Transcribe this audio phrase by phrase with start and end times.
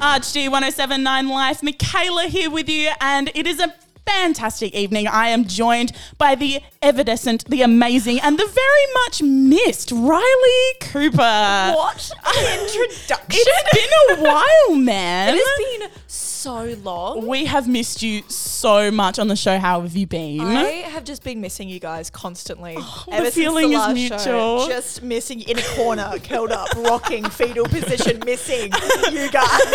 [0.00, 1.62] RHD 1079 Life.
[1.62, 3.74] Michaela here with you, and it is a
[4.06, 5.06] fantastic evening.
[5.06, 11.74] I am joined by the evanescent, the amazing, and the very much missed Riley Cooper.
[11.76, 13.42] What an introduction!
[13.46, 15.34] It's been a while, man.
[15.34, 17.26] It has been so long.
[17.26, 19.58] we have missed you so much on the show.
[19.58, 20.40] How have you been?
[20.40, 22.76] I have just been missing you guys constantly.
[22.76, 24.18] the feeling is last mutual.
[24.18, 28.72] Show, just missing in a corner, curled up, rocking, fetal position, missing
[29.12, 29.60] you guys.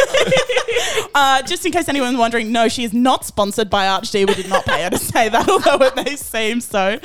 [1.13, 4.27] Uh, just in case anyone's wondering, no, she is not sponsored by ArchD.
[4.27, 6.99] We did not pay her to say that, although it may seem so.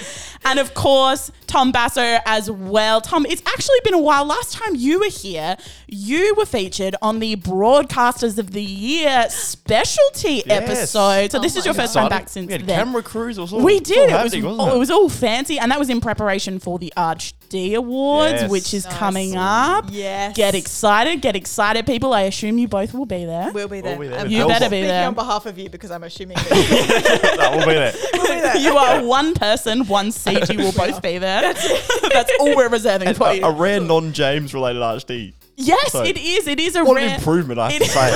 [0.45, 3.01] And of course, Tom Basso as well.
[3.01, 4.25] Tom, it's actually been a while.
[4.25, 10.43] Last time you were here, you were featured on the Broadcasters of the Year specialty
[10.47, 10.63] Yes.
[10.63, 11.33] episode.
[11.33, 12.79] So oh this is your first time back since we had then.
[12.87, 13.65] camera crews or something.
[13.65, 14.11] We did.
[14.11, 16.93] It was, wasn't oh, it was all fancy, and that was in preparation for the
[16.97, 18.51] ArchD Awards, Yes.
[18.51, 18.97] which is Nice.
[18.97, 19.87] coming up.
[19.91, 20.37] Yes.
[20.37, 22.13] Get excited, get excited, people.
[22.15, 23.51] I assume you both will be there.
[23.53, 23.99] We'll be there.
[23.99, 25.07] We'll be there I'm You better be there.
[25.09, 27.93] on behalf of you because I'm assuming that that will be there.
[28.15, 28.57] we'll be there.
[28.59, 30.49] you are one person, one seat.
[30.51, 31.41] You will both be there.
[31.43, 33.45] That's all we're reserving And for a, you.
[33.45, 35.33] a rare non-James related RHD.
[35.61, 36.47] Yes, so- it is.
[36.47, 37.17] It is a What an rare.
[37.17, 38.11] improvement, I have it- to say.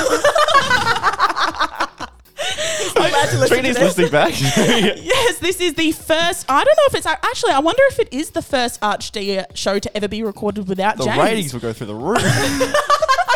[2.95, 3.99] glad to listen to Trinity's this.
[3.99, 4.33] listening back.
[5.05, 6.47] Yes, this is the first.
[6.49, 7.53] I don't know if it's actually.
[7.53, 11.05] I wonder if it is the first ArchD show to ever be recorded without the
[11.05, 11.19] James.
[11.19, 12.19] ratings will go through the roof.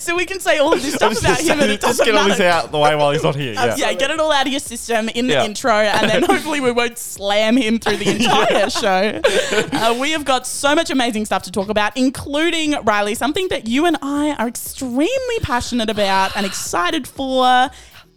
[0.10, 2.06] So we can say all of this stuff just, about him, and it just doesn't
[2.06, 2.50] get all this matter.
[2.50, 3.52] out the way while he's not here.
[3.52, 3.76] Yeah.
[3.76, 5.44] Yeah, get it all out of your system in the Yeah.
[5.44, 9.20] intro, and then hopefully we won't slam him through the entire show.
[9.76, 13.68] Uh, we have got so much amazing stuff to talk about, including Riley, something that
[13.68, 17.68] you and I are extremely passionate about and excited for.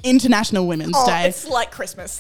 [0.06, 1.30] International Women's Oh, Day.
[1.30, 2.20] it's like Christmas.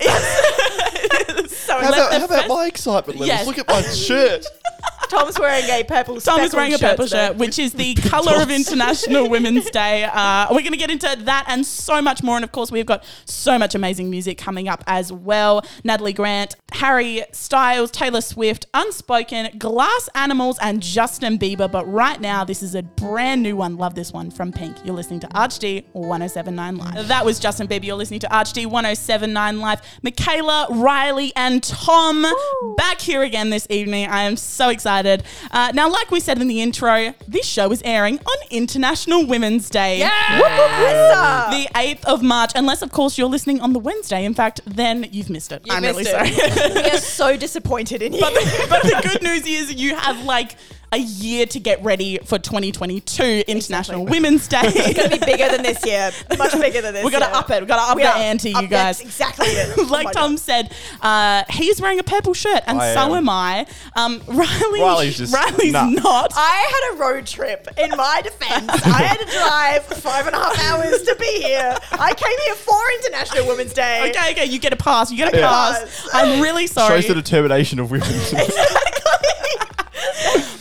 [1.47, 3.27] so How about, how about my excitement levels?
[3.27, 3.47] Yes.
[3.47, 4.45] Look at my shirt.
[5.09, 6.19] Tom's wearing a purple.
[6.19, 7.27] Tom is wearing a purple today.
[7.27, 10.05] shirt, which is the colour of International Women's Day.
[10.05, 12.35] Uh, we're going to get into that and so much more.
[12.35, 15.63] And of course, we've got so much amazing music coming up as well.
[15.83, 21.71] Natalie Grant, Harry Styles, Taylor Swift, Unspoken, Glass Animals, and Justin Bieber.
[21.71, 23.77] But right now, this is a brand new one.
[23.77, 24.77] Love this one from Pink.
[24.83, 27.07] You're listening to ArchD 1079 Live.
[27.07, 27.83] That was Justin Bieber.
[27.83, 29.81] You're listening to ArchD 1079 Live.
[30.01, 32.25] Michaela, Riley, and Tom
[32.77, 34.07] back here again this evening.
[34.07, 35.23] I am so excited.
[35.51, 39.69] Uh, now, like we said in the intro, this show is airing on International Women's
[39.69, 39.99] Day.
[39.99, 40.41] Yes!
[41.51, 44.23] The 8th of March, unless, of course, you're listening on the Wednesday.
[44.23, 45.61] In fact, then you've missed it.
[45.65, 46.43] You I'm missed really it.
[46.73, 46.83] sorry.
[46.83, 48.21] we are so disappointed in you.
[48.21, 50.55] but, the, but the good news is you have like
[50.93, 54.61] a year to get ready for 2022 International Women's Day.
[54.63, 56.11] it's going to be bigger than this year.
[56.37, 57.03] Much bigger than this year.
[57.03, 57.59] We've got to up it.
[57.61, 58.15] We've got to up We the are.
[58.17, 59.01] ante, Up you guys.
[59.01, 59.73] exactly it.
[59.79, 60.39] Oh like Tom God.
[60.39, 63.13] said, uh, he's wearing a purple shirt, and I so am.
[63.13, 63.65] am I.
[63.95, 65.85] Um, Riley, Riley's just- Riley's nah.
[65.89, 66.31] not.
[66.35, 67.67] I had a road trip.
[67.77, 71.75] In my defense, I had to drive five and a half hours to be here.
[71.91, 74.09] I came here for International Women's Day.
[74.11, 75.09] okay, okay, you get a pass.
[75.11, 75.47] You get a Yeah.
[75.49, 76.07] pass.
[76.13, 77.01] I'm really sorry.
[77.01, 78.07] Shows the determination of women.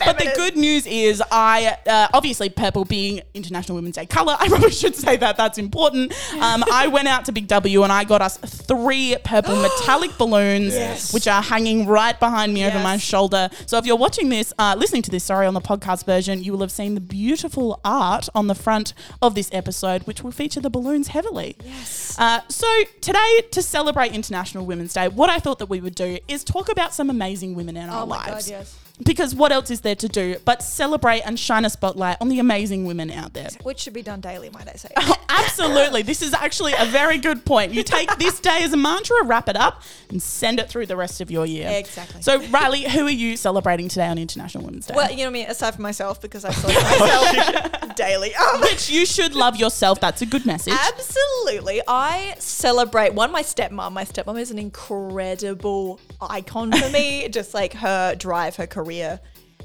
[0.04, 4.36] But the good news is, I uh, obviously purple being International Women's Day color.
[4.40, 5.36] I probably should say that.
[5.36, 6.12] That's important.
[6.34, 10.74] Um, I went out to Big W and I got us three purple metallic balloons,
[10.74, 11.12] Yes.
[11.14, 13.48] which are hanging right behind me over my shoulder.
[13.66, 16.52] So if you're watching this, uh, listening to this, sorry, on the podcast version, you
[16.52, 20.60] will have seen the beautiful art on the front of this episode, which will feature
[20.60, 21.56] the balloons heavily.
[21.64, 22.16] Yes.
[22.18, 22.66] Uh, so
[23.00, 26.70] today, to celebrate International Women's Day, what I thought that we would do is talk
[26.70, 28.50] about some amazing women in our Oh God, lives.
[28.50, 28.76] yes.
[29.02, 32.38] Because what else is there to do but celebrate and shine a spotlight on the
[32.38, 33.48] amazing women out there?
[33.62, 34.90] Which should be done daily, might I say.
[35.04, 36.02] Oh, absolutely.
[36.02, 37.72] This is actually a very good point.
[37.72, 40.96] You take this day as a mantra, wrap it up, and send it through the
[40.96, 41.68] rest of your year.
[41.70, 42.22] Exactly.
[42.22, 44.94] So, Riley, who are you celebrating today on International Women's Day?
[44.94, 48.34] Well, you know what I mean, aside from myself, because I celebrate myself daily.
[48.34, 50.00] Um, Which you should love yourself.
[50.00, 50.74] That's a good message.
[50.74, 51.82] Absolutely.
[51.88, 53.92] I celebrate one, my stepmom.
[53.92, 57.28] My stepmom is an incredible icon for me.
[57.32, 58.81] Just like her drive, her career,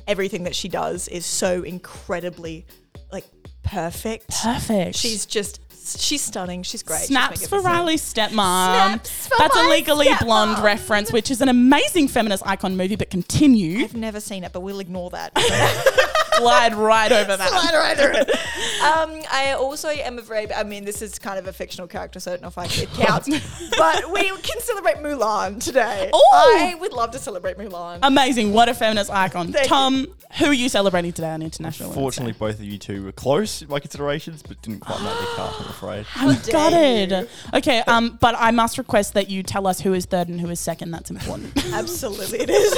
[0.07, 2.66] everything that she does is so incredibly
[3.11, 3.25] like
[3.63, 4.29] perfect.
[4.29, 4.95] Perfect.
[4.95, 5.61] She's just
[5.99, 6.64] she's stunning.
[6.64, 6.99] She's great.
[6.99, 7.61] She's Snaps for.
[7.61, 8.31] Riley's stepmom.
[8.31, 13.09] Snaps for That's a Legally Blonde reference, which is an amazing feminist icon movie, but
[13.09, 13.84] continue.
[13.84, 15.31] I've never seen it, but we'll ignore that.
[16.37, 17.49] Glide right over that.
[17.49, 18.29] Slide right over it.
[18.78, 22.19] Um, I also am a very, I mean, this is kind of a fictional character,
[22.19, 23.28] so I don't know if I, it counts.
[23.78, 26.11] but we can celebrate Mulan today.
[26.13, 26.19] Ooh.
[26.34, 27.99] I would love to celebrate Mulan.
[28.03, 28.53] Amazing.
[28.53, 29.51] What a feminist icon.
[29.51, 30.07] Thank Tom,
[30.37, 32.39] who are you celebrating today on International Women's Fortunately, Day?
[32.39, 35.55] both of you two were close in my considerations, but didn't quite make the cut,
[35.59, 36.05] I'm afraid.
[36.07, 37.11] How dare Gutted.
[37.11, 37.57] you.
[37.57, 40.49] Okay, um, but I must request that you tell us who is third and who
[40.49, 40.91] is second.
[40.91, 41.53] That's important.
[41.73, 42.73] Absolutely, it is.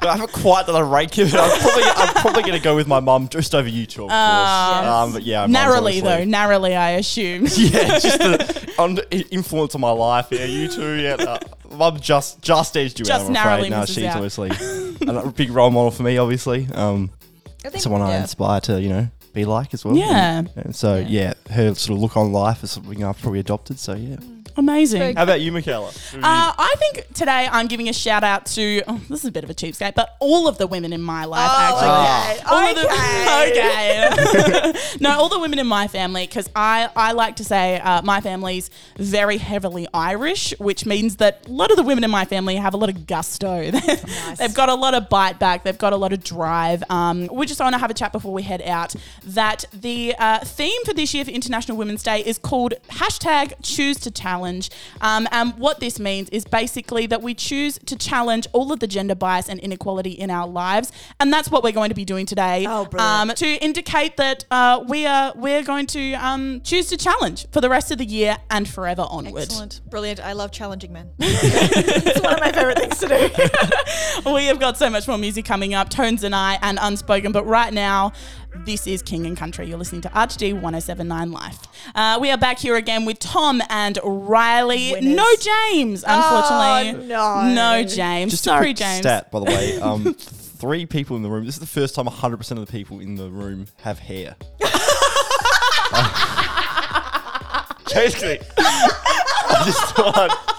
[0.00, 2.86] I haven't quite done a ranking, but I'm probably, I'm probably going to go with
[2.86, 4.12] my mum, just over YouTube, of course.
[4.12, 7.42] Um, but yeah, mum's narrowly though, obviously- narrowly, I assume.
[7.56, 10.28] yeah, just the under, influence on my life.
[10.30, 10.94] Yeah, you two.
[10.94, 11.38] Yeah, uh,
[11.76, 13.26] mum just just edged you Just out.
[13.26, 13.70] I'm narrowly afraid.
[13.70, 14.16] No, misses she's out.
[14.16, 14.50] obviously
[15.08, 16.16] a big role model for me.
[16.18, 17.10] Obviously, um,
[17.64, 18.20] I think, someone I yeah.
[18.20, 19.96] inspire to you know be like as well.
[19.96, 20.38] Yeah.
[20.38, 21.34] And, and so yeah.
[21.50, 23.78] her sort of look on life is something I've probably adopted.
[23.80, 24.16] So yeah.
[24.58, 25.14] Amazing.
[25.16, 25.90] How about you, Michaela?
[25.92, 29.20] Who are you- Uh, I think today I'm giving a shout out to oh, this
[29.20, 31.88] is a bit of a cheapskate, but all of the women in my life actually.
[31.88, 32.42] okay.
[32.50, 34.72] All of the, okay.
[35.00, 38.20] no, all the women in my family because I I like to say uh, my
[38.20, 42.56] family's very heavily Irish, which means that a lot of the women in my family
[42.56, 43.70] have a lot of gusto.
[44.38, 45.62] They've got a lot of bite back.
[45.62, 46.82] They've got a lot of drive.
[46.90, 48.94] Um, we just want to have a chat before we head out.
[49.24, 53.98] That the uh, theme for this year for International Women's Day is called hashtag Choose
[54.00, 54.10] to
[54.48, 54.70] Challenge.
[55.00, 58.86] Um, and what this means is basically that we choose to challenge all of the
[58.86, 62.26] gender bias and inequality in our lives, and that's what we're going to be doing
[62.26, 62.66] today.
[62.66, 63.30] Oh, brilliant.
[63.30, 67.60] um, to indicate that uh, we are we're going to um, choose to challenge for
[67.60, 69.42] the rest of the year and forever onward.
[69.44, 69.80] Excellent.
[69.90, 70.20] Brilliant.
[70.20, 71.10] I love challenging men.
[71.18, 74.32] it's one of my favorite things to do.
[74.34, 77.32] we have got so much more music coming up, Tones and I, and Unspoken.
[77.32, 78.12] But right now,
[78.64, 79.66] this is King and Country.
[79.66, 81.58] You're listening to RTD 1079 Life.
[81.94, 84.92] Uh, we are back here again with Tom and Riley.
[84.92, 85.16] Winners.
[85.16, 87.14] No James, unfortunately.
[87.14, 87.54] Oh, no.
[87.54, 88.32] No James.
[88.32, 88.98] Just Sorry, a quick James.
[89.00, 89.78] stat, by the way.
[89.88, 91.46] Um, three people in the room.
[91.46, 94.36] This is the first time 100% of the people in the room have hair.
[97.94, 100.57] Basically, I just thought.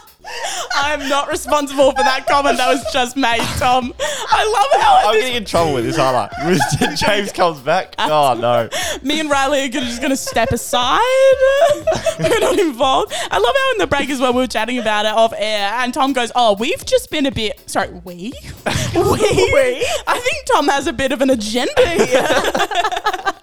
[0.82, 3.94] I'm not responsible for that comment that was just made, Tom.
[4.00, 6.96] I love how I'm getting in trouble with this, aren't I?
[6.96, 7.96] James comes back.
[8.00, 8.70] Oh no!
[9.02, 11.00] me and Riley are just going to step aside.
[12.20, 13.14] we're not involved.
[13.32, 15.72] I love how in the break as well we were chatting about it off air,
[15.76, 18.34] and Tom goes, "Oh, we've just been a bit sorry, we,
[18.66, 19.86] we.
[20.08, 23.34] I think Tom has a bit of an agenda here."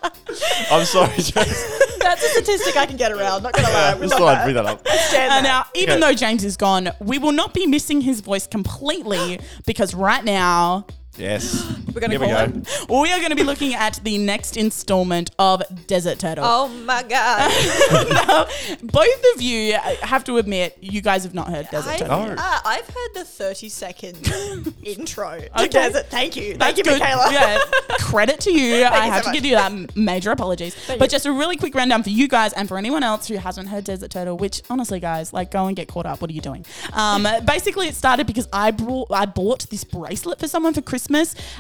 [0.71, 1.65] I'm sorry, James.
[1.99, 3.43] That's a statistic I can get around.
[3.43, 3.93] Not gonna lie.
[3.93, 4.87] I just thought I'd bring that up.
[4.87, 6.01] Stand And now, even Okay.
[6.01, 10.87] though James is gone, we will not be missing his voice completely because right now
[11.19, 11.65] Yes.
[11.95, 12.53] We're gonna Here we call go.
[12.53, 12.65] him.
[13.03, 16.45] we are going to be looking at the next installment of Desert Turtle.
[16.47, 17.51] Oh my god.
[18.83, 19.73] Both of you
[20.03, 22.27] have to admit, you guys have not heard Desert I, Turtle.
[22.27, 22.35] No.
[22.39, 25.69] uh, I've heard the 30 second intro to Okay.
[25.69, 26.07] Desert.
[26.11, 26.55] Thank you.
[26.57, 27.01] Thank That's you, good.
[27.01, 27.33] Michaela.
[27.33, 27.59] Yeah,
[28.01, 28.75] credit to you.
[28.85, 29.35] I you have so to much.
[29.35, 30.77] give you that m- major apologies.
[30.87, 31.09] but you.
[31.09, 33.85] just a really quick rundown for you guys and for anyone else who hasn't heard
[33.85, 34.37] Desert Turtle.
[34.37, 36.21] Which honestly, guys, like, go and get caught up.
[36.21, 36.65] What are you doing?
[36.93, 41.06] Um, basically, it started because I brought I bought this bracelet for someone for Christmas,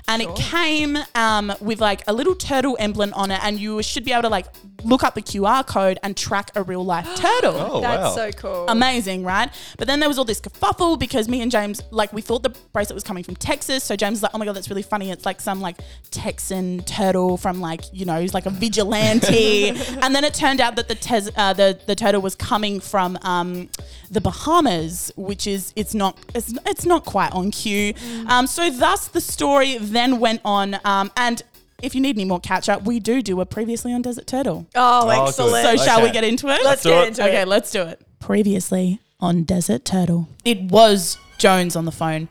[0.09, 4.05] and it came um, with like a little turtle emblem on it, and you should
[4.05, 4.47] be able to like
[4.84, 7.55] look up the QR code and track a real life turtle.
[7.56, 8.14] Oh, That's wow.
[8.14, 8.67] so cool.
[8.69, 9.50] Amazing, right?
[9.78, 12.55] But then there was all this kerfuffle because me and James, like, we thought the
[12.73, 13.84] bracelet was coming from Texas.
[13.84, 15.11] So James was like, oh my God, that's really funny.
[15.11, 15.76] It's like some, like,
[16.11, 19.69] Texan turtle from, like, you know, he's like a vigilante.
[20.02, 23.19] and then it turned out that the, tes- uh, the, the turtle was coming from
[23.23, 23.69] um,
[24.11, 27.94] the Bahamas, which is, it's not, it's, it's not quite on cue.
[28.26, 30.78] Um, so thus the story then went on.
[30.84, 31.43] Um, and
[31.82, 34.67] if you need any more catch up, we do do a previously on Desert Turtle.
[34.75, 35.28] oh, oh good.
[35.28, 35.78] excellent.
[35.78, 36.12] So shall we Okay.
[36.14, 36.64] get into it?
[36.64, 37.08] Let's do get it.
[37.08, 37.49] into Okay, it.
[37.49, 38.00] let's do it.
[38.20, 40.28] Previously on Desert Turtle.
[40.44, 42.28] It was Jones on the phone,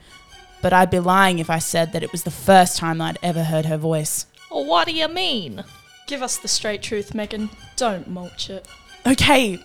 [0.61, 3.43] but I'd be lying if I said that it was the first time I'd ever
[3.43, 4.25] heard her voice.
[4.51, 5.63] Well, what do you mean?
[6.07, 7.49] Give us the straight truth, Megan.
[7.75, 8.67] Don't mulch it.
[9.07, 9.59] Okay,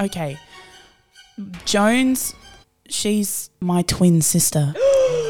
[0.00, 0.38] okay.
[1.64, 2.34] Jones,
[2.88, 4.74] she's my twin sister.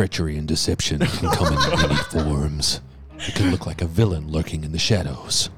[0.00, 2.80] Treachery and deception can come in many forms.
[3.18, 5.50] It can look like a villain lurking in the shadows,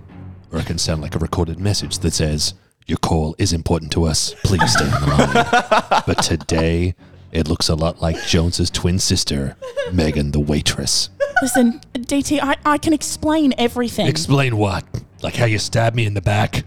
[0.50, 2.54] or it can sound like a recorded message that says,
[2.88, 4.34] Your call is important to us.
[4.42, 6.02] Please stay on the line.
[6.08, 6.96] but today,
[7.30, 9.56] it looks a lot like Jones's twin sister,
[9.92, 11.08] Megan the waitress.
[11.40, 14.08] Listen, DT, I, I can explain everything.
[14.08, 14.84] Explain what?
[15.22, 16.64] Like how you stabbed me in the back?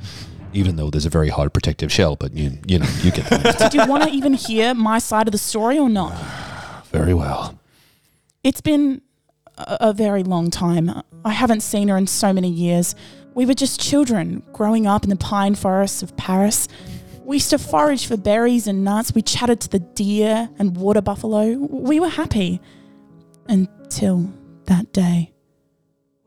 [0.54, 3.68] Even though there's a very hard protective shell, but you, you know, you get the
[3.70, 6.14] Do you want to even hear my side of the story or not?
[6.94, 7.60] very well.
[8.46, 9.02] It's been
[9.58, 11.02] a, a very long time.
[11.26, 12.94] I haven't seen her in so many years.
[13.34, 16.68] We were just children growing up in the pine forests of Paris.
[17.24, 19.16] We used to forage for berries and nuts.
[19.16, 21.58] We chatted to the deer and water buffalo.
[21.58, 22.62] We were happy.
[23.48, 24.32] Until
[24.66, 25.34] that day.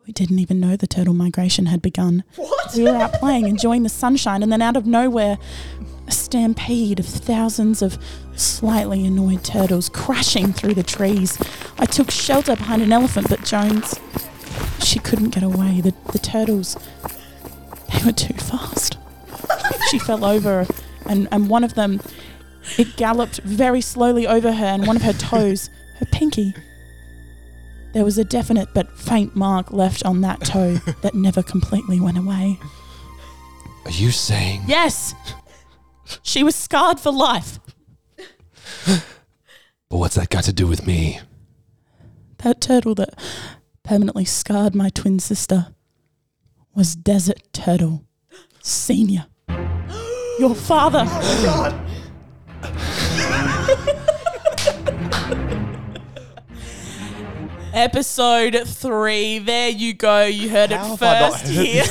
[0.05, 2.25] We didn't even know the turtle migration had begun.
[2.35, 2.75] What?
[2.75, 5.39] We were out playing, enjoying the sunshine, and then out of nowhere,
[6.09, 7.99] a stampede of thousands of
[8.35, 11.39] slightly annoyed turtles crashing through the trees.
[11.79, 14.01] I took shelter behind an elephant, but Jones,
[14.81, 15.81] she couldn't get away.
[15.81, 16.77] The, the turtles,
[17.93, 18.97] they were too fast.
[19.91, 20.67] she fell over,
[21.07, 22.01] and, and one of them,
[22.77, 26.55] It galloped very slowly over her and one of her toes, her pinky.
[27.95, 32.19] There was a definite but faint mark left on that toe that never completely went
[32.19, 32.59] away.
[33.85, 35.15] Are you saying Yes!
[36.23, 37.59] She was scarred for life.
[38.87, 41.21] But what's that got to do with me?
[42.39, 43.19] That turtle that
[43.83, 45.69] permanently scarred my twin sister
[46.75, 48.05] was Desert Turtle
[48.63, 49.27] Senior.
[50.39, 51.05] Your father.
[51.09, 51.85] Oh
[57.75, 59.39] Episode three.
[59.39, 60.25] There you go.
[60.25, 61.85] You heard How it have I not first heard here.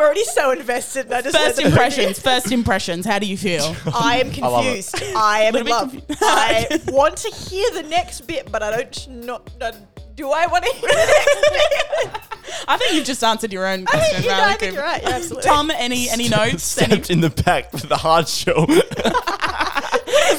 [0.00, 1.06] I'm already so invested.
[1.06, 2.18] And I just First impressions.
[2.18, 3.04] First impressions.
[3.04, 3.76] How do you feel?
[3.94, 4.94] I am confused.
[5.14, 5.94] I, am in love.
[6.22, 9.08] I want to hear the next bit, but I don't.
[9.08, 9.76] Not, not
[10.16, 12.22] do I want to hear the next bit?
[12.66, 14.22] I think you've just answered your own I question.
[14.22, 15.02] think, you know, I think you're right.
[15.02, 15.42] Yeah, absolutely.
[15.42, 16.78] Tom, any any notes?
[16.78, 18.66] Any Stabbed in the back for the hard shell.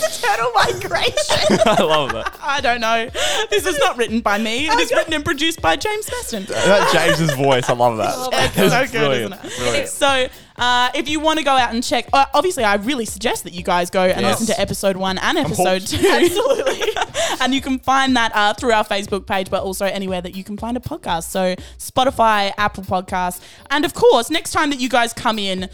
[0.01, 1.59] turtle migration.
[1.65, 2.35] I love that.
[2.41, 3.09] I don't know.
[3.49, 4.67] This is not written by me.
[4.67, 6.47] It is written and produced by James Meston.
[6.47, 8.11] That James's voice, I love that.
[8.17, 9.33] Oh It's so good, brilliant.
[9.33, 9.57] isn't it?
[9.57, 9.89] Brilliant.
[9.89, 10.27] So,
[10.57, 13.53] uh, if you want to go out and check, uh, obviously, I really suggest that
[13.53, 14.39] you guys go and Yes.
[14.39, 15.89] listen to episode one and episode hooked.
[16.01, 16.07] two.
[16.07, 16.81] Absolutely.
[17.41, 20.43] and you can find that uh, through our Facebook page, but also anywhere that you
[20.43, 21.23] can find a podcast.
[21.29, 23.41] So, Spotify, Apple Podcasts.
[23.69, 25.69] And of course, next time that you guys come in,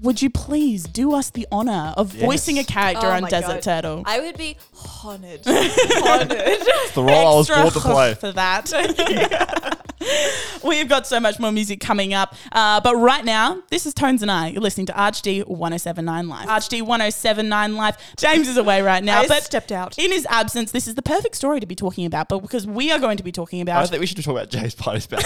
[0.00, 3.62] would you please do us the honor of voicing a character Oh on Desert God.
[3.62, 4.02] Turtle?
[4.06, 4.56] I would be
[5.04, 5.40] honored.
[5.46, 6.32] honored.
[6.32, 8.14] It's the role I was Extra born to play.
[8.14, 9.84] for that.
[10.64, 12.34] We've got so much more music coming up.
[12.52, 14.48] Uh, but right now, this is Tones and I.
[14.48, 16.48] You're listening to ArchD 1079 Live.
[16.48, 17.96] ArchD 1079 Live.
[18.16, 19.20] James is away right now.
[19.20, 19.98] I but stepped out.
[19.98, 22.28] In his absence, this is the perfect story to be talking about.
[22.28, 23.80] But because we are going to be talking about.
[23.80, 25.24] don't think we should talk about Jay's party back.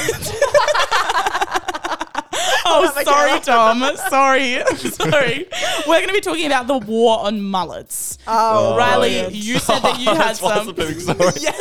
[2.66, 3.96] oh, my sorry, Tom.
[4.08, 4.62] Sorry.
[4.76, 5.48] sorry.
[5.86, 8.18] We're going to be talking about the war on mullets.
[8.26, 9.34] Oh, Riley, brilliant.
[9.34, 10.68] you said that you had That's some.
[10.68, 11.52] a perfect story.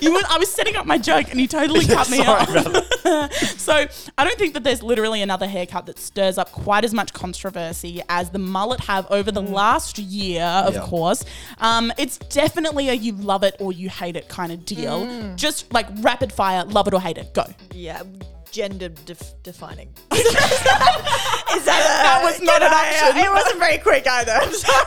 [0.00, 3.58] You went, I was setting up my joke and you totally cut me Sorry off.
[3.58, 3.86] So
[4.18, 8.02] I don't think that there's literally another haircut that stirs up quite as much controversy
[8.08, 10.80] as the mullet have over the last year, of Yeah.
[10.82, 11.24] course.
[11.58, 15.34] Um, it's definitely a you love it or you hate it kind of deal.
[15.36, 17.44] Just like rapid fire, love it or hate it, go.
[17.74, 18.02] Yeah,
[18.52, 19.88] gender def- defining.
[20.12, 23.24] Is that, That was not an know, option.
[23.24, 24.32] It wasn't very quick either.
[24.32, 24.84] I'm sorry.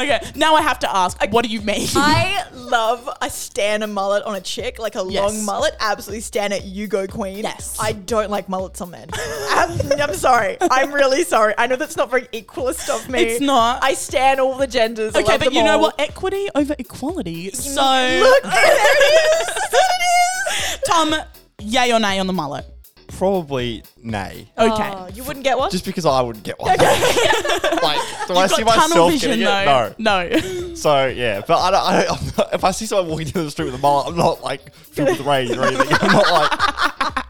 [0.00, 1.86] okay, now I have to ask, what do you mean?
[1.94, 5.22] I love a stan a mullet on a chick, like a Yes.
[5.34, 5.74] long mullet.
[5.80, 6.64] Absolutely stan it.
[6.64, 7.38] You go queen.
[7.38, 7.76] Yes.
[7.80, 9.08] I don't like mullets on men.
[9.14, 10.56] I'm, um, I'm sorry.
[10.60, 11.54] I'm really sorry.
[11.58, 13.20] I know that's not very equalist of me.
[13.22, 13.82] It's not.
[13.82, 15.14] I stan all the genders.
[15.16, 15.82] I okay, but you know all.
[15.82, 16.00] what?
[16.00, 17.50] Equity over equality.
[17.50, 19.46] So, Look, there it is.
[19.70, 20.80] There it is.
[20.86, 21.14] Tom,
[21.60, 22.64] yay or nay on the mullet?
[23.08, 24.48] Probably nay.
[24.56, 24.92] Okay.
[24.94, 25.70] Oh, you wouldn't get one?
[25.70, 26.68] Just because I wouldn't get one.
[26.78, 29.98] like, do I You've see got tunnel myself vision, getting it?
[29.98, 30.30] No.
[30.30, 30.66] No.
[30.80, 31.82] So yeah, but I don't.
[31.82, 34.06] I don't I'm not, if I see someone walking down the street with a mullet,
[34.06, 35.88] I'm not like filled with rage or anything.
[36.00, 37.20] I'm not like.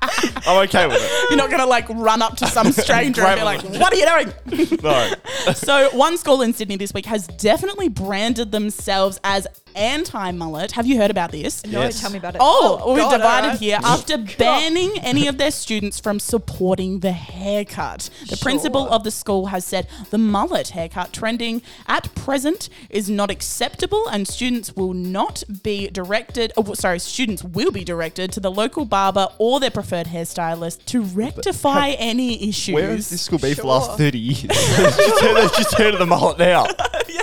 [0.47, 1.31] I'm okay with it.
[1.31, 3.97] You're not going to like run up to some stranger and be like, what are
[3.97, 4.07] you
[4.53, 4.79] doing?
[4.83, 5.15] No.
[5.55, 10.73] so, one school in Sydney this week has definitely branded themselves as anti mullet.
[10.73, 11.65] Have you heard about this?
[11.67, 12.01] no, Yes.
[12.01, 12.41] tell me about it.
[12.43, 13.59] Oh, we're God, divided alright.
[13.61, 18.11] here after banning any of their students from supporting the haircut.
[18.29, 23.31] The principal of the school has said the mullet haircut trending at present is not
[23.31, 28.51] acceptable and students will not be directed, oh, sorry, students will be directed to the
[28.51, 32.75] local barber or their preferred hairstylist to rectify any issues.
[32.75, 33.97] Where has this school been for the last Sure.
[33.97, 34.41] 30 years?
[34.43, 36.67] just, heard, they've just heard of the mullet now.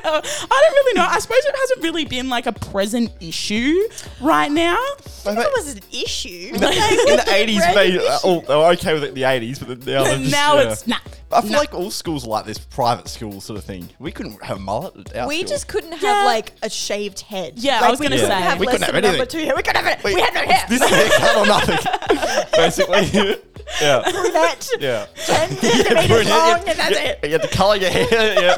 [0.03, 1.05] Yeah, I don't really know.
[1.09, 3.75] I suppose it hasn't really been like a present issue
[4.21, 4.77] right now.
[5.25, 6.51] I thought it was an issue.
[6.53, 10.03] In the 80s, they, oh, they were okay with it in the 80s, but now,
[10.03, 10.71] they're just, now yeah.
[10.71, 10.97] it's nah.
[11.29, 11.57] I feel nah.
[11.57, 13.89] like all schools are like this private school sort of thing.
[13.99, 15.49] We couldn't have a mullet at our We school.
[15.49, 16.23] just couldn't have Yeah.
[16.25, 17.53] like a shaved head.
[17.57, 18.27] Yeah, I was gonna say.
[18.27, 19.39] have We less couldn't have than number anything.
[19.41, 19.55] two hair.
[19.55, 20.03] We couldn't have it.
[20.05, 20.65] Wait, we had no hair.
[20.69, 23.41] This haircut or nothing, basically.
[23.81, 24.09] yeah.
[24.09, 24.69] brunette.
[24.79, 25.05] Yeah.
[25.15, 27.19] 10 centimeters Brunette, long, and that's yeah, it.
[27.23, 28.07] You had to colour your hair.
[28.41, 28.57] Yeah.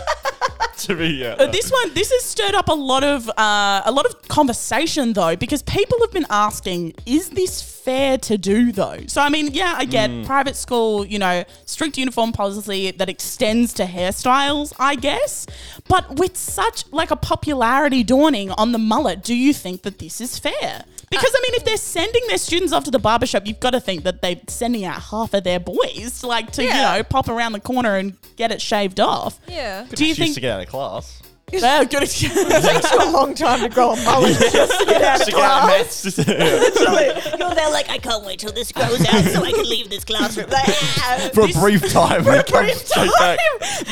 [0.77, 1.28] to be, yeah.
[1.37, 5.13] Uh, this one, this has stirred up a lot of uh, a lot of conversation
[5.13, 8.99] though, because people have been asking, is this fair to do though?
[9.07, 10.25] So I mean, yeah, I get Mm.
[10.25, 15.45] private school, you know, strict uniform policy that extends to hairstyles, I guess.
[15.87, 20.19] But with such like a popularity dawning on the mullet, do you think that this
[20.21, 20.83] is fair?
[21.11, 23.79] Because I mean, if they're sending their students off to the barbershop, you've got to
[23.79, 26.93] think that they're sending out half of their boys, like to Yeah.
[26.93, 29.39] you know pop around the corner and get it shaved off.
[29.47, 29.85] Yeah.
[29.93, 31.18] Do you think to get out of class?
[31.51, 32.33] Yeah, good excuse.
[32.33, 34.37] takes you a long time to grow a mullet.
[34.51, 35.77] Just to get out of Stick it out, class.
[35.77, 36.01] mates.
[36.03, 37.37] Just- yeah.
[37.37, 40.03] You're there like, I can't wait till this grows out so I can leave this
[40.03, 40.49] classroom.
[40.49, 41.29] Like, ah.
[41.33, 42.23] For a brief time.
[42.23, 43.37] For a brief time.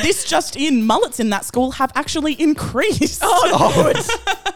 [0.01, 3.21] this just in, mullets in that school have actually increased.
[3.23, 3.97] Oh, good.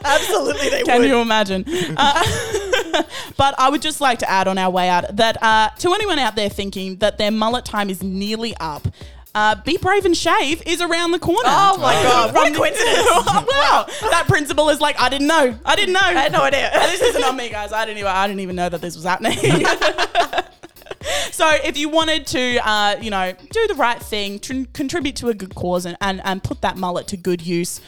[0.04, 1.08] Absolutely, they Can would.
[1.10, 1.64] you imagine?
[1.96, 3.02] Uh,
[3.36, 6.18] but I would just like to add on our way out that uh, to anyone
[6.18, 8.86] out there thinking that their mullet time is nearly up,
[9.34, 11.40] uh, Be Brave and Shave is around the corner.
[11.44, 13.06] Oh my god, what a coincidence.
[13.26, 15.58] wow, that principal is like, I didn't know.
[15.64, 16.00] I didn't know.
[16.02, 16.70] I had no idea.
[16.72, 17.72] this isn't on me, guys.
[17.72, 18.10] I didn't even.
[18.10, 19.38] I didn't even know that this was happening.
[21.30, 25.28] so, if you wanted to, uh, you know, do the right thing, tr- contribute to
[25.28, 27.80] a good cause, and, and and put that mullet to good use,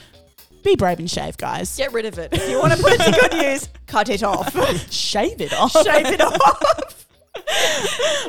[0.62, 1.76] be brave and shave, guys.
[1.76, 2.32] Get rid of it.
[2.32, 4.54] If you want to put it to good use, cut it off.
[4.90, 5.72] Shave it off.
[5.72, 7.03] Shave it off.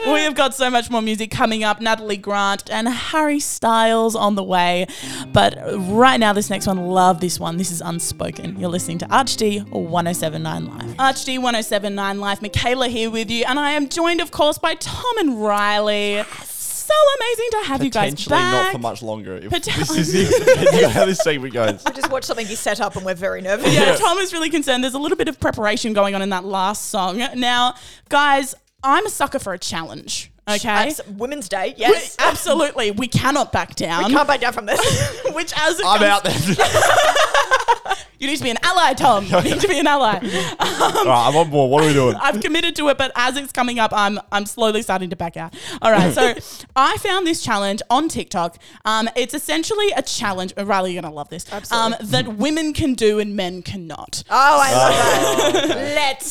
[0.07, 1.79] We have got so much more music coming up.
[1.81, 4.87] Natalie Grant and Harry Styles on the way.
[5.31, 7.57] But right now, this next one, love this one.
[7.57, 8.59] This is Unspoken.
[8.59, 10.97] You're listening to ArchD 1079 Live.
[10.97, 12.41] ArchD 1079 Live.
[12.41, 13.45] Michaela here with you.
[13.47, 16.23] And I am joined, of course, by Tom and Riley.
[16.41, 18.53] So amazing to have you guys Potentially back.
[18.65, 19.37] not for much longer.
[19.37, 20.45] If Poten- this is it.
[20.55, 21.83] Depending on how this segment goes.
[21.83, 23.73] We just watched something be set up and we're very nervous.
[23.73, 24.83] Yeah, Tom is really concerned.
[24.83, 27.17] There's a little bit of preparation going on in that last song.
[27.35, 27.73] Now,
[28.09, 28.53] guys,
[28.85, 30.31] I'm a sucker for a challenge.
[30.47, 30.69] Okay.
[30.69, 32.15] Abs- Women's Day, We- yes.
[32.19, 32.91] absolutely.
[32.91, 34.05] We cannot back down.
[34.05, 34.79] We can't back down from this.
[35.33, 37.95] Which, as it I'm comes- out there.
[38.17, 39.25] You need to be an ally, Tom.
[39.25, 40.13] You need to be an ally.
[40.59, 41.69] All right, I'm on board.
[41.69, 42.15] What are we doing?
[42.15, 45.35] I've committed to it, but as it's coming up, I'm I'm slowly starting to back
[45.35, 45.53] out.
[45.81, 46.33] All right, so
[46.77, 48.57] I found this challenge on TikTok.
[48.85, 50.53] Um, it's essentially a challenge.
[50.57, 51.45] uh, Riley, you're gonna love this.
[51.51, 51.97] Absolutely.
[51.99, 54.23] Um, that women can do and men cannot.
[54.29, 55.75] Oh, I love that.
[55.95, 56.27] Let's.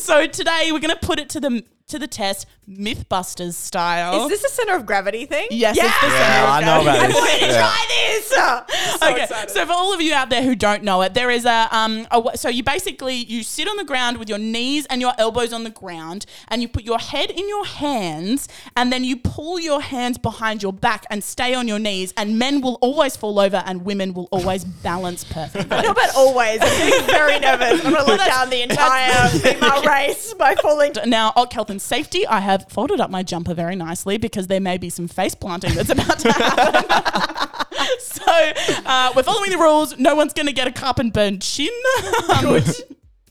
[0.00, 4.24] so today we're gonna put it to the to the test, MythBusters style.
[4.24, 5.46] Is this a center of gravity thing?
[5.52, 7.16] Yes, it's the Yeah, center of I know about this.
[7.16, 7.58] I'm going to Yeah.
[7.60, 8.26] try this.
[8.26, 8.64] So
[9.08, 9.50] okay, excited.
[9.50, 12.00] so for all of you out there who don't know it, there is a um.
[12.10, 15.12] A, w- so you basically you sit on the ground with your knees and your
[15.16, 19.16] elbows on the ground, and you put your head in your hands, and then you
[19.16, 23.16] pull your hands behind your back and stay on your knees, and men will always
[23.16, 25.68] fall over, and women will always balance perfectly.
[25.70, 26.58] Not about always.
[26.60, 27.84] I'm getting very nervous.
[27.84, 30.92] I'm going to let down the entire female race by falling.
[31.06, 34.60] Now, Ock Health and Safety, I have folded up my jumper very nicely because there
[34.60, 37.98] may be some face planting that's about to happen.
[38.00, 38.52] so,
[38.86, 39.98] uh, we're following the rules.
[39.98, 41.70] No one's going to get a cup and burn chin.
[42.28, 42.60] Um,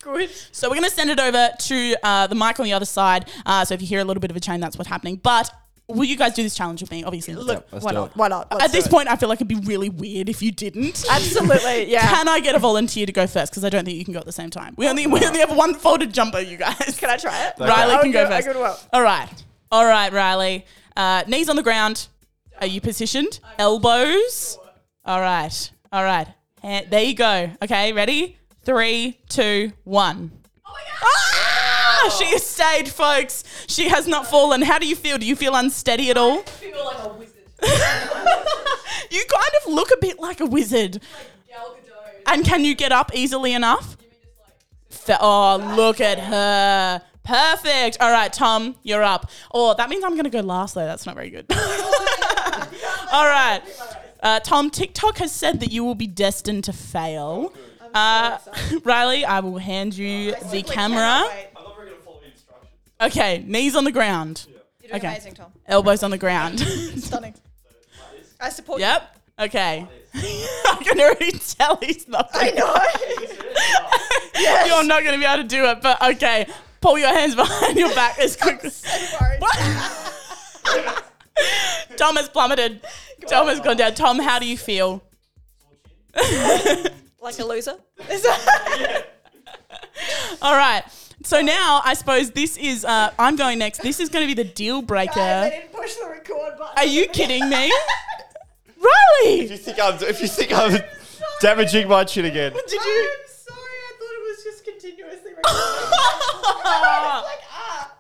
[0.02, 0.30] Good.
[0.52, 3.28] So we're going to send it over to uh, the mic on the other side.
[3.44, 5.16] Uh, so if you hear a little bit of a chain, that's what's happening.
[5.16, 5.50] But
[5.88, 7.04] will you guys do this challenge with me?
[7.04, 8.18] Obviously, Look, let's why do not?
[8.18, 8.52] Why not?
[8.52, 8.90] Let's At do this it.
[8.92, 11.04] point, I feel like it'd be really weird if you didn't.
[11.10, 12.08] absolutely, yeah.
[12.10, 13.52] Can I get a volunteer to go first?
[13.52, 14.74] Because I don't think you can go at the same time.
[14.78, 16.98] We only we only have one folded jumper, you guys.
[17.00, 17.54] Can I try it?
[17.60, 18.48] Riley can go go- first.
[18.48, 18.80] go to well.
[18.94, 19.30] All right,
[19.72, 20.66] all right, Riley.
[20.98, 22.08] Uh, knees on the ground.
[22.62, 23.40] Are you positioned?
[23.60, 24.58] Elbows.
[25.04, 26.28] All right, all right.
[26.64, 27.52] And there you go.
[27.62, 28.40] Okay, ready?
[28.64, 30.32] Three, two, one.
[30.66, 31.35] Ah!
[32.18, 33.44] She has stayed, folks.
[33.68, 34.62] She has not fallen.
[34.62, 35.18] How do you feel?
[35.18, 36.40] Do you feel unsteady at all?
[36.40, 37.32] I feel like a wizard.
[39.12, 41.02] You kind of look a bit like a wizard.
[42.28, 43.98] And can you get up easily enough?
[44.90, 47.02] Fe- oh, look at her.
[47.24, 47.98] Perfect.
[48.02, 49.30] All right, Tom, you're up.
[49.54, 50.86] Oh, that means I'm going to go last, though.
[50.86, 51.46] That's not very good.
[53.12, 53.62] All right.
[54.22, 57.54] Uh, Tom, TikTok has said that you will be destined to fail.
[57.94, 58.40] Uh,
[58.84, 61.26] Riley, I will hand you the camera.
[63.02, 64.46] Okay, knees on the ground.
[64.48, 65.08] You're doing Okay.
[65.08, 65.52] amazing, Tom.
[65.68, 66.60] Elbows on the ground.
[66.98, 67.34] Stunning.
[68.40, 68.86] I support you.
[68.86, 69.16] yep.
[69.40, 69.86] Okay.
[70.16, 72.30] I can already tell he's not.
[72.34, 72.74] I know.
[74.68, 76.48] You're not going to be able to do it, but okay.
[76.82, 78.70] Pull your hands behind your back as quick quickly.
[78.70, 79.40] Sorry.
[81.98, 82.82] Tom has plummeted.
[83.28, 83.94] Tom has gone down.
[83.96, 85.02] Tom, how do you feel?
[87.22, 87.76] Like a loser?
[90.42, 90.84] All right.
[91.26, 92.86] So now I suppose this is.
[92.86, 93.82] Uh, I'm going next.
[93.82, 95.50] This is going to be the deal breaker.
[95.50, 96.78] didn't push the record button.
[96.78, 97.72] Are you kidding me,
[99.24, 100.80] If you think I'm, if you think I'm
[101.42, 102.78] damaging my chin again, Did you?
[102.78, 103.60] I'm sorry.
[103.60, 105.46] I thought it was just continuously recording.
[107.26, 107.92] like, ah.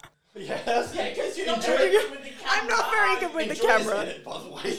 [2.48, 4.14] I'm not very good with the camera.
[4.24, 4.78] By the way,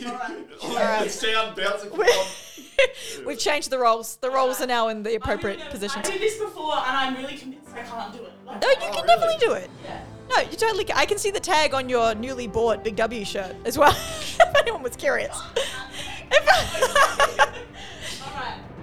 [0.62, 1.10] Alright.
[1.10, 1.90] sound bouncing.
[3.26, 4.16] We've changed the roles.
[4.16, 6.02] The roles are now in the appropriate position.
[6.04, 8.32] I did this before, and I'm really convinced I can't do it.
[8.46, 9.70] No, you can definitely do it.
[10.30, 10.96] No, you totally can.
[10.96, 13.90] I can see the tag on your newly bought Big W shirt as well.
[13.90, 15.38] if anyone was curious.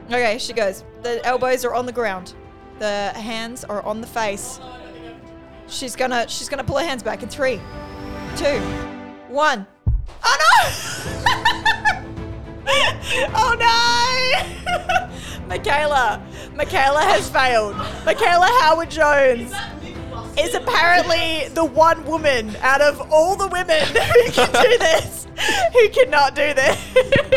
[0.08, 0.84] okay, she goes.
[1.02, 2.34] The elbows are on the ground.
[2.80, 4.60] The hands are on the face.
[5.68, 7.60] She's gonna she's gonna pull her hands back in three,
[8.36, 8.60] two,
[9.30, 9.66] one.
[10.24, 11.64] Oh no!
[13.36, 15.48] oh no!
[15.48, 16.26] Michaela.
[16.56, 17.76] Michaela has failed.
[18.06, 19.54] Michaela Howard Jones
[20.38, 25.24] is apparently the one woman out of all the women who can do this
[25.74, 26.78] who cannot do this.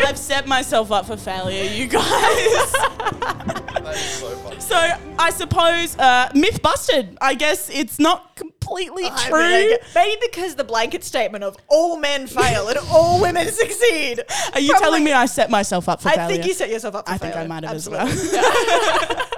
[0.05, 2.03] I've set myself up for failure, you guys.
[2.03, 4.59] That is so funny.
[4.59, 4.75] so
[5.17, 7.17] I suppose uh, myth busted.
[7.21, 9.39] I guess it's not completely I true.
[9.39, 14.21] mean, maybe because the blanket statement of all men fail and all women succeed.
[14.53, 16.35] Are you telling me I set myself up for I failure?
[16.35, 18.09] think you set yourself up for I think I might have Absolutely.
[18.09, 19.27] as well.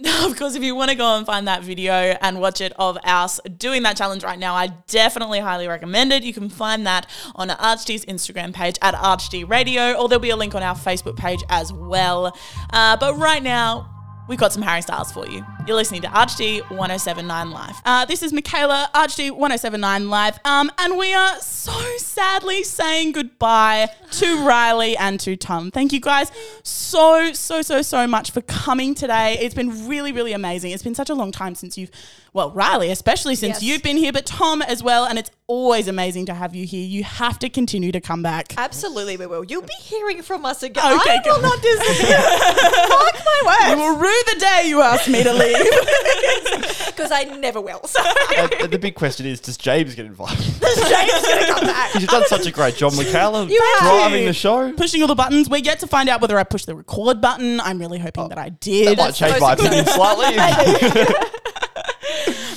[0.00, 2.72] Now, of course, if you want to go and find that video and watch it
[2.78, 6.22] of us doing that challenge right now, I definitely highly recommend it.
[6.22, 10.36] You can find that on ArchD's Instagram page at ArchD Radio, or there'll be a
[10.36, 12.32] link on our Facebook page as well.
[12.70, 13.90] Uh, but right now,
[14.28, 15.44] we've got some Harry Styles for you.
[15.68, 17.82] You're listening to ArchD 1079 Live.
[17.84, 23.90] Uh, this is Michaela, ArchD 1079 Live, um, and we are so sadly saying goodbye
[24.12, 25.70] to Riley and to Tom.
[25.70, 29.36] Thank you guys so, so, so, so much for coming today.
[29.42, 30.70] It's been really, really amazing.
[30.70, 31.90] It's been such a long time since you've,
[32.32, 33.62] well, Riley, especially since Yes.
[33.64, 36.86] you've been here, but Tom as well, and it's always amazing to have you here.
[36.86, 38.54] You have to continue to come back.
[38.56, 39.44] Absolutely, we will.
[39.44, 40.98] You'll be hearing from us again.
[41.00, 42.18] Okay, I will not disappear.
[42.88, 43.70] Mark my words.
[43.70, 45.57] You will rue the day you asked me to leave.
[46.86, 47.80] Because I never will.
[47.84, 48.02] So
[48.36, 50.38] And, and the big question is, does James get invited?
[50.44, 51.90] James going to come back.
[51.90, 54.72] Because you've done such a great job, Michaela, You driving the show.
[54.72, 55.48] Pushing all the buttons.
[55.48, 57.60] We're yet to find out whether I pushed the record button.
[57.60, 58.98] I'm really hoping that I did.
[58.98, 61.14] That might change my opinion slightly.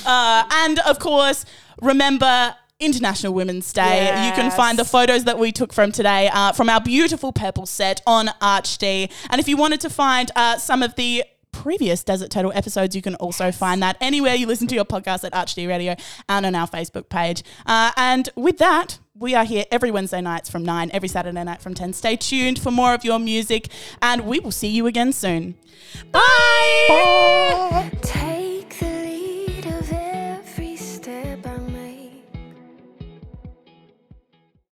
[0.04, 1.44] Uh, and of course,
[1.80, 4.06] remember International Women's Day.
[4.26, 7.66] You can find the photos that we took from today uh, from our beautiful purple
[7.66, 9.10] set on ArchD.
[9.30, 11.24] And if you wanted to find uh, some of the
[11.62, 15.22] previous Desert Turtle episodes, you can also find that anywhere you listen to your podcast
[15.22, 15.94] at ArchD Radio
[16.28, 17.44] and on our Facebook page.
[17.66, 21.62] Uh, and with that, we are here every Wednesday nights from 9, every Saturday night
[21.62, 21.92] from 10.
[21.92, 23.68] Stay tuned for more of your music,
[24.02, 25.54] and we will see you again soon.
[26.10, 27.90] Bye.
[28.02, 28.41] Take